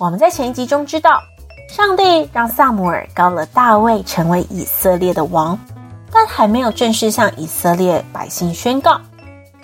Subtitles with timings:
[0.00, 1.20] 我们在前一集中知道，
[1.68, 5.58] 上帝让撒母尔膏了大卫成为以色列的王，
[6.12, 9.00] 但还没有正式向以色列百姓宣告。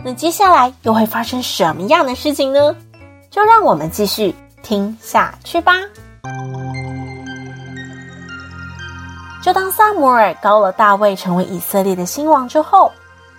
[0.03, 2.75] 那接下来又会发生什么样的事情呢？
[3.31, 5.75] 就让我们继续听下去吧。
[9.41, 12.91] 就当撒母尔膏了大卫成为以色列的新王之后，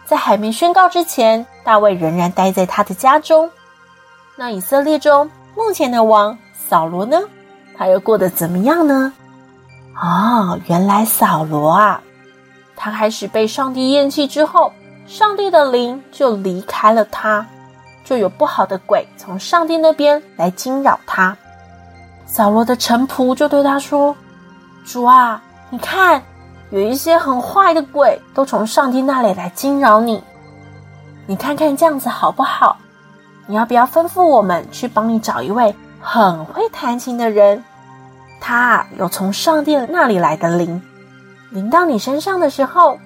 [0.05, 3.51] 在还没宣告之前，大卫仍然待在他的家中。
[4.37, 6.37] 那以色列中目前的王。
[6.67, 7.17] 扫罗呢？
[7.77, 9.11] 他又过得怎么样呢？
[10.01, 12.01] 哦，原来扫罗啊，
[12.75, 14.71] 他开始被上帝厌弃之后，
[15.05, 17.45] 上帝的灵就离开了他，
[18.03, 21.37] 就有不好的鬼从上帝那边来惊扰他。
[22.25, 24.15] 扫罗的臣仆就对他说
[24.85, 26.21] ：“主啊，你看，
[26.71, 30.23] 有一些很坏的鬼都从上帝那里来惊扰你，
[31.27, 32.77] 你看看这样子好不好？
[33.47, 35.75] 你要不要吩咐我们去帮你找一位？”
[36.07, 37.63] 很会弹琴的人，
[38.39, 40.79] 他有从上帝那里来的灵，
[41.49, 42.99] 灵到你身上的时候，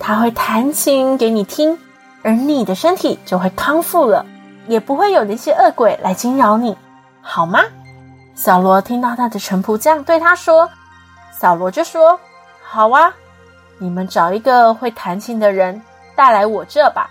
[0.00, 1.78] 他会弹琴给你听，
[2.22, 4.24] 而你的身体就会康复了，
[4.66, 6.74] 也不会有那些恶鬼来惊扰你，
[7.20, 7.60] 好吗？
[8.34, 10.66] 小罗听到他的臣仆这样对他说，
[11.38, 12.18] 小罗就说
[12.64, 13.12] ：“好啊，
[13.76, 15.80] 你们找一个会弹琴的人
[16.16, 17.10] 带来我这吧。”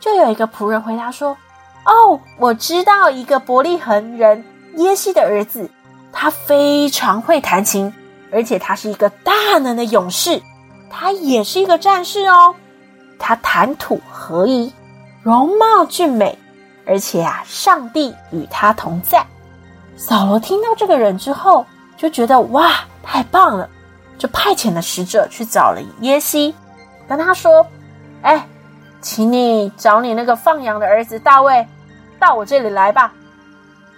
[0.00, 1.36] 就有一个仆人回答说。
[1.84, 4.44] 哦，我知道一个伯利恒人
[4.76, 5.70] 耶西的儿子，
[6.12, 7.92] 他非常会弹琴，
[8.30, 10.42] 而且他是一个大能的勇士，
[10.90, 12.54] 他也是一个战士哦。
[13.18, 14.72] 他谈吐合一，
[15.22, 16.38] 容貌俊美，
[16.86, 19.24] 而且啊，上帝与他同在。
[19.96, 21.66] 扫罗听到这个人之后，
[21.96, 23.68] 就觉得哇，太棒了，
[24.18, 26.54] 就派遣了使者去找了耶西，
[27.08, 27.66] 跟他说
[28.22, 28.46] ：“哎，
[29.08, 31.66] 请你找你那个放羊的儿子大卫。”
[32.20, 33.10] 到我这里来吧。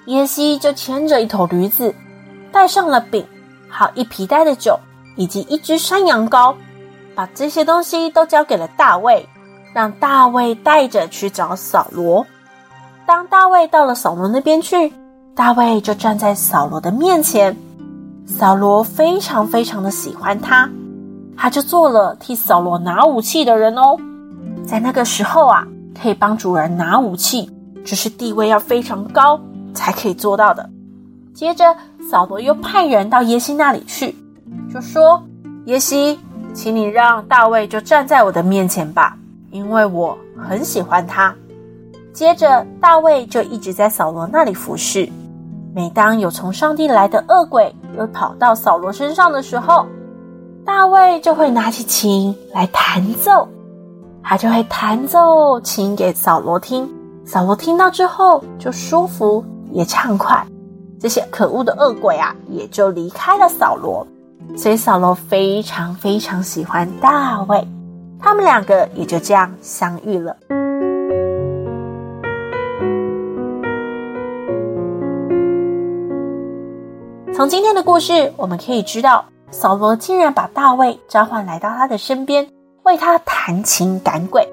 [0.06, 1.92] 耶西就牵着一头驴子，
[2.52, 3.26] 带上了饼，
[3.68, 4.78] 好一皮袋的酒，
[5.16, 6.54] 以及一只山羊羔，
[7.12, 9.28] 把这些东西都交给了大卫，
[9.74, 12.24] 让大卫带着去找扫罗。
[13.04, 14.92] 当大卫到了扫罗那边去，
[15.34, 17.56] 大卫就站在扫罗的面前。
[18.28, 20.70] 扫罗非常非常的喜欢他，
[21.36, 23.96] 他就做了替扫罗拿武器的人哦。
[24.70, 25.66] 在那个时候啊，
[26.00, 27.50] 可以帮主人拿武器。
[27.82, 29.40] 只是地位要非常高
[29.72, 30.68] 才可以做到的。
[31.34, 31.64] 接着，
[32.10, 34.14] 扫罗又派人到耶西那里去，
[34.72, 35.20] 就说
[35.64, 36.20] ：“耶西，
[36.52, 39.16] 请你让大卫就站在我的面前吧，
[39.50, 41.34] 因为我很喜欢他。”
[42.12, 45.08] 接着，大卫就一直在扫罗那里服侍。
[45.74, 49.86] 每当有从上帝来的恶鬼又跑到扫罗身上的时候，
[50.66, 53.48] 大卫就会拿起琴来弹奏，
[54.22, 56.88] 他就会弹奏琴给扫罗听。
[57.24, 60.44] 扫罗听到之后就舒服也畅快，
[60.98, 64.06] 这些可恶的恶鬼啊也就离开了扫罗，
[64.56, 67.66] 所以扫罗非常非常喜欢大卫，
[68.18, 70.36] 他们两个也就这样相遇了。
[77.32, 82.46] 从今天的故事，我们可以知道，扫罗竟然把大卫召唤来到他的身边，
[82.90, 84.46] 为他弹琴赶鬼。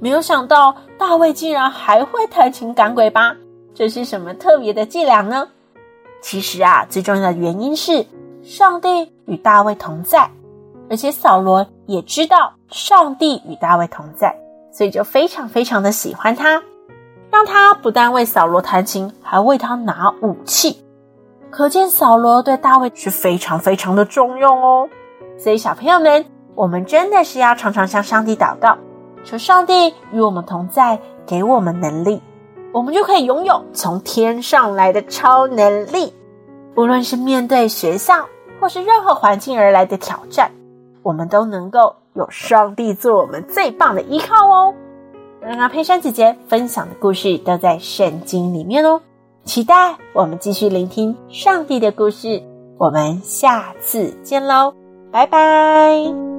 [0.00, 3.36] 没有想到大卫竟然还会弹琴赶鬼吧？
[3.72, 5.46] 这是什么特别的伎俩呢？
[6.20, 8.04] 其实啊，最重要的原因是
[8.42, 10.28] 上帝与大卫同在，
[10.90, 14.36] 而且扫罗也知道上帝与大卫同在，
[14.72, 16.60] 所以就非常非常的喜欢他，
[17.30, 20.84] 让他不但为扫罗弹琴，还为他拿武器。
[21.50, 24.88] 可见扫罗对大卫是非常非常的重用哦。
[25.38, 26.24] 所以小朋友们，
[26.60, 28.76] 我们真的是要常常向上帝祷告。
[29.24, 32.20] 求上帝与我们同在，给我们能力，
[32.74, 36.12] 我们就可以拥有从天上来的超能力。
[36.76, 38.26] 无论是面对学校
[38.60, 40.50] 或是任何环境而来的挑战，
[41.02, 44.74] 我们都能够有上帝做我们最棒的依靠哦。
[45.40, 49.00] 刚刚佩珊姐姐分享的故事都在圣经里面哦，
[49.44, 52.42] 期待我们继续聆听上帝的故事。
[52.76, 54.74] 我们下次见喽，
[55.10, 56.29] 拜拜。